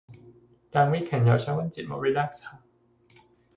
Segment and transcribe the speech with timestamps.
[0.71, 2.59] 但 weekend 又想搵節目 relax 下